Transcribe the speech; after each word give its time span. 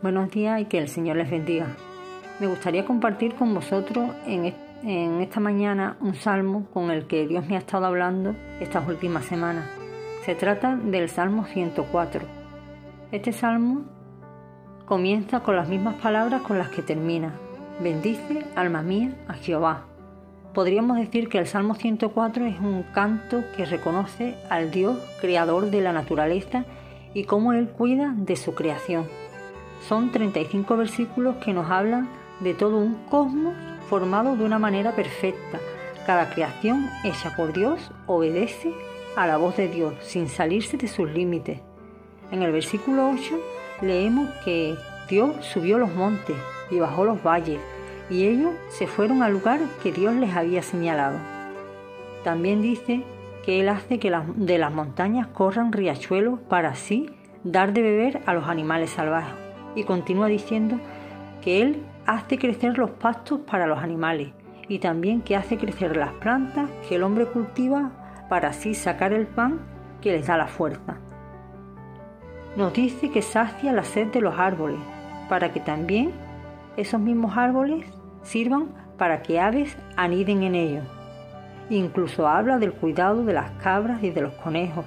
Buenos 0.00 0.30
días 0.30 0.60
y 0.60 0.66
que 0.66 0.78
el 0.78 0.86
Señor 0.86 1.16
les 1.16 1.28
bendiga. 1.28 1.74
Me 2.38 2.46
gustaría 2.46 2.84
compartir 2.84 3.34
con 3.34 3.52
vosotros 3.52 4.10
en, 4.28 4.54
esta 5.20 5.40
mañana 5.40 5.96
un 6.00 6.14
salmo 6.14 6.68
con 6.72 6.92
el 6.92 7.08
que 7.08 7.26
Dios 7.26 7.48
me 7.48 7.56
ha 7.56 7.58
estado 7.58 7.86
hablando 7.86 8.36
estas 8.60 8.86
últimas 8.86 9.24
semanas. 9.24 9.68
Se 10.24 10.36
trata 10.36 10.76
del 10.76 11.08
Salmo 11.08 11.46
104. 11.46 12.20
Este 13.10 13.32
salmo 13.32 13.86
comienza 14.86 15.40
con 15.40 15.56
las 15.56 15.68
mismas 15.68 15.96
palabras 15.96 16.42
con 16.42 16.58
las 16.58 16.68
que 16.68 16.82
termina. 16.82 17.32
Bendice, 17.82 18.46
alma 18.54 18.82
mía, 18.82 19.16
a 19.26 19.34
Jehová. 19.34 19.86
Podríamos 20.54 20.98
decir 20.98 21.28
que 21.28 21.38
el 21.38 21.48
Salmo 21.48 21.74
104 21.74 22.46
es 22.46 22.60
un 22.60 22.84
canto 22.94 23.42
que 23.56 23.64
reconoce 23.64 24.36
al 24.48 24.70
Dios 24.70 24.96
creador 25.20 25.72
de 25.72 25.80
la 25.80 25.92
naturaleza 25.92 26.66
y 27.14 27.24
cómo 27.24 27.52
Él 27.52 27.68
cuida 27.68 28.14
de 28.16 28.36
su 28.36 28.54
creación. 28.54 29.27
Son 29.86 30.10
35 30.10 30.76
versículos 30.76 31.36
que 31.36 31.52
nos 31.52 31.70
hablan 31.70 32.08
de 32.40 32.54
todo 32.54 32.78
un 32.78 32.94
cosmos 33.08 33.54
formado 33.88 34.36
de 34.36 34.44
una 34.44 34.58
manera 34.58 34.92
perfecta. 34.92 35.58
Cada 36.06 36.30
creación 36.30 36.88
hecha 37.04 37.34
por 37.36 37.52
Dios 37.52 37.90
obedece 38.06 38.72
a 39.16 39.26
la 39.26 39.36
voz 39.36 39.56
de 39.56 39.68
Dios 39.68 39.94
sin 40.02 40.28
salirse 40.28 40.76
de 40.76 40.88
sus 40.88 41.10
límites. 41.10 41.60
En 42.30 42.42
el 42.42 42.52
versículo 42.52 43.10
8 43.10 43.38
leemos 43.82 44.28
que 44.44 44.76
Dios 45.08 45.44
subió 45.44 45.78
los 45.78 45.94
montes 45.94 46.36
y 46.70 46.78
bajó 46.78 47.04
los 47.04 47.22
valles 47.22 47.60
y 48.10 48.26
ellos 48.26 48.52
se 48.70 48.86
fueron 48.86 49.22
al 49.22 49.32
lugar 49.32 49.60
que 49.82 49.92
Dios 49.92 50.14
les 50.14 50.34
había 50.34 50.62
señalado. 50.62 51.18
También 52.24 52.62
dice 52.62 53.02
que 53.44 53.60
Él 53.60 53.68
hace 53.68 53.98
que 53.98 54.12
de 54.36 54.58
las 54.58 54.72
montañas 54.72 55.26
corran 55.28 55.72
riachuelos 55.72 56.40
para 56.40 56.70
así 56.70 57.10
dar 57.44 57.72
de 57.72 57.82
beber 57.82 58.22
a 58.26 58.34
los 58.34 58.48
animales 58.48 58.90
salvajes. 58.90 59.47
Y 59.78 59.84
continúa 59.84 60.26
diciendo 60.26 60.80
que 61.40 61.62
Él 61.62 61.84
hace 62.04 62.36
crecer 62.36 62.76
los 62.78 62.90
pastos 62.90 63.38
para 63.48 63.68
los 63.68 63.78
animales 63.78 64.32
y 64.66 64.80
también 64.80 65.20
que 65.20 65.36
hace 65.36 65.56
crecer 65.56 65.96
las 65.96 66.12
plantas 66.14 66.68
que 66.88 66.96
el 66.96 67.04
hombre 67.04 67.26
cultiva 67.26 67.92
para 68.28 68.48
así 68.48 68.74
sacar 68.74 69.12
el 69.12 69.28
pan 69.28 69.60
que 70.00 70.10
les 70.10 70.26
da 70.26 70.36
la 70.36 70.48
fuerza. 70.48 70.96
Nos 72.56 72.72
dice 72.72 73.12
que 73.12 73.22
sacia 73.22 73.72
la 73.72 73.84
sed 73.84 74.08
de 74.08 74.20
los 74.20 74.36
árboles 74.36 74.80
para 75.28 75.52
que 75.52 75.60
también 75.60 76.10
esos 76.76 77.00
mismos 77.00 77.36
árboles 77.36 77.86
sirvan 78.22 78.70
para 78.96 79.22
que 79.22 79.38
aves 79.38 79.76
aniden 79.94 80.42
en 80.42 80.56
ellos. 80.56 80.84
Incluso 81.70 82.26
habla 82.26 82.58
del 82.58 82.72
cuidado 82.72 83.24
de 83.24 83.32
las 83.32 83.52
cabras 83.62 84.02
y 84.02 84.10
de 84.10 84.22
los 84.22 84.34
conejos. 84.34 84.86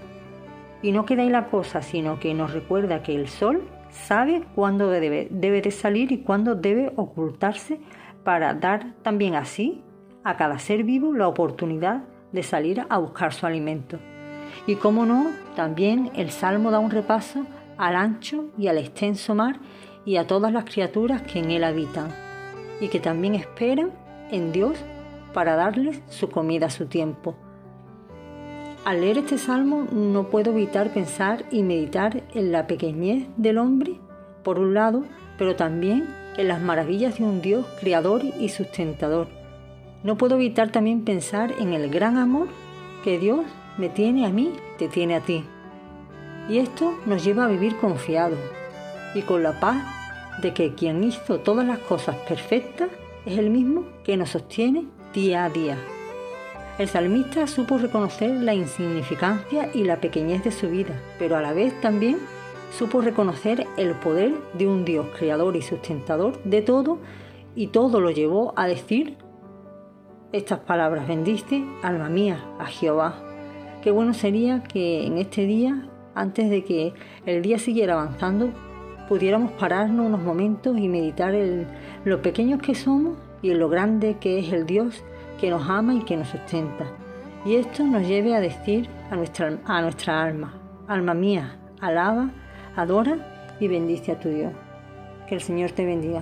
Y 0.81 0.92
no 0.92 1.05
queda 1.05 1.22
ahí 1.22 1.30
la 1.30 1.45
cosa, 1.45 1.81
sino 1.81 2.20
que 2.20 2.33
nos 2.33 2.52
recuerda 2.52 3.03
que 3.03 3.16
el 3.16 3.30
sol 3.30 3.61
sabe 3.92 4.44
cuándo 4.56 4.89
debe, 4.89 5.28
debe 5.30 5.61
de 5.61 5.72
salir 5.72 6.11
y 6.11 6.20
cuándo 6.20 6.56
debe 6.56 6.92
ocultarse 6.95 7.80
para 8.23 8.53
dar 8.53 8.94
también 9.03 9.36
así 9.36 9.83
a 10.23 10.38
cada 10.38 10.59
ser 10.59 10.83
vivo 10.83 11.14
la 11.14 11.28
oportunidad 11.28 12.03
de 12.31 12.44
salir 12.44 12.86
a 12.89 12.98
buscar 12.98 13.33
su 13.33 13.45
alimento. 13.45 14.00
Y 14.67 14.75
cómo 14.75 15.06
no, 15.06 15.31
también 15.56 16.11
el 16.16 16.31
Salmo 16.31 16.72
da 16.72 16.80
un 16.80 16.92
repaso 16.92 17.45
al 17.78 17.95
ancho 17.95 18.45
y 18.58 18.67
al 18.67 18.78
extenso 18.78 19.33
mar 19.33 19.59
y 20.05 20.17
a 20.17 20.28
todas 20.28 20.52
las 20.52 20.66
criaturas 20.66 21.22
que 21.22 21.39
en 21.39 21.52
él 21.52 21.64
habitan, 21.64 22.09
y 22.80 22.88
que 22.88 23.00
también 23.00 23.36
esperan 23.36 23.92
en 24.31 24.52
Dios 24.52 24.78
para 25.33 25.55
darles 25.55 26.02
su 26.09 26.30
comida 26.30 26.67
a 26.67 26.72
su 26.72 26.88
tiempo. 26.88 27.36
Al 28.84 29.02
leer 29.02 29.20
este 29.20 29.38
salmo 29.38 29.88
no 29.92 30.30
puedo 30.30 30.50
evitar 30.52 30.92
pensar 30.92 31.46
y 31.52 31.62
meditar 31.62 32.24
en 32.34 32.52
la 32.52 32.66
pequeñez 32.66 33.28
del 33.38 33.60
hombre, 33.60 34.00
por 34.42 34.58
un 34.58 34.73
lado, 34.73 35.04
pero 35.38 35.56
también 35.56 36.08
en 36.36 36.48
las 36.48 36.62
maravillas 36.62 37.20
de 37.20 37.23
un 37.23 37.44
Dios 37.44 37.64
creador 37.80 38.23
y 38.39 38.50
sustentador. 38.50 39.28
No 40.04 40.17
puedo 40.17 40.33
evitar 40.33 40.72
también 40.72 41.05
pensar 41.05 41.54
en 41.60 41.73
el 41.73 41.92
gran 41.92 42.17
amor 42.17 42.48
que 43.04 43.20
Dios 43.20 43.42
me 43.78 43.88
tiene 43.88 44.26
a 44.26 44.30
mí, 44.30 44.52
te 44.80 44.88
tiene 44.88 45.16
a 45.16 45.22
ti. 45.22 45.44
Y 46.50 46.58
esto 46.58 46.92
nos 47.05 47.23
lleva 47.23 47.45
a 47.45 47.50
vivir 47.50 47.78
confiados 47.78 48.39
y 49.14 49.22
con 49.22 49.44
la 49.44 49.60
paz 49.60 49.78
de 50.42 50.55
que 50.55 50.73
quien 50.73 51.04
hizo 51.04 51.39
todas 51.39 51.67
las 51.67 51.78
cosas 51.78 52.16
perfectas 52.28 52.89
es 53.28 53.38
el 53.38 53.52
mismo 53.52 53.86
que 54.04 54.17
nos 54.17 54.30
sostiene 54.30 54.88
día 55.14 55.45
a 55.45 55.50
día. 55.52 55.78
El 56.81 56.87
salmista 56.87 57.45
supo 57.45 57.77
reconocer 57.77 58.31
la 58.42 58.55
insignificancia 58.55 59.69
y 59.71 59.83
la 59.83 59.97
pequeñez 59.97 60.43
de 60.43 60.49
su 60.49 60.67
vida, 60.67 60.99
pero 61.19 61.37
a 61.37 61.42
la 61.43 61.53
vez 61.53 61.80
también 61.80 62.17
supo 62.75 63.02
reconocer 63.02 63.67
el 63.77 63.93
poder 63.93 64.33
de 64.58 64.65
un 64.65 64.83
Dios 64.83 65.05
creador 65.15 65.55
y 65.55 65.61
sustentador 65.61 66.42
de 66.43 66.64
todo 66.64 66.97
y 67.53 67.67
todo 67.67 68.02
lo 68.02 68.09
llevó 68.09 68.55
a 68.55 68.65
decir 68.65 69.15
estas 70.31 70.61
palabras, 70.61 71.08
bendice 71.08 71.64
alma 71.83 72.09
mía 72.09 72.43
a 72.58 72.65
Jehová. 72.65 73.13
Qué 73.83 73.92
bueno 73.92 74.15
sería 74.15 74.63
que 74.63 75.05
en 75.05 75.19
este 75.19 75.45
día, 75.45 75.87
antes 76.15 76.49
de 76.49 76.63
que 76.63 76.95
el 77.27 77.43
día 77.43 77.59
siguiera 77.59 77.93
avanzando, 77.93 78.49
pudiéramos 79.08 79.52
pararnos 79.52 80.08
unos 80.08 80.23
momentos 80.23 80.75
y 80.80 80.87
meditar 80.87 81.36
en 81.36 81.67
lo 82.05 82.23
pequeños 82.23 82.59
que 82.59 82.73
somos 82.73 83.19
y 83.43 83.52
en 83.52 83.59
lo 83.59 83.69
grande 83.69 84.17
que 84.19 84.39
es 84.39 84.52
el 84.52 84.65
Dios 84.65 85.03
que 85.42 85.50
nos 85.50 85.68
ama 85.68 85.96
y 85.96 86.02
que 86.02 86.16
nos 86.16 86.28
sustenta. 86.28 86.86
Y 87.44 87.56
esto 87.56 87.84
nos 87.84 88.08
lleve 88.08 88.36
a 88.36 88.40
decir 88.40 88.88
a 89.10 89.16
nuestra, 89.16 89.58
a 89.66 89.82
nuestra 89.82 90.24
alma, 90.24 90.54
alma 90.88 91.16
mía, 91.16 91.58
alaba, 91.82 92.30
adora 92.76 93.56
y 93.60 93.68
bendice 93.68 94.12
a 94.12 94.20
tu 94.20 94.30
Dios. 94.30 94.54
Que 95.28 95.34
el 95.34 95.42
Señor 95.42 95.72
te 95.72 95.84
bendiga. 95.84 96.22